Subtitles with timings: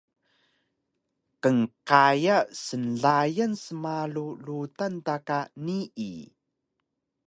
[1.43, 6.19] Qnqaya snlayan smalu rudan ta ka nii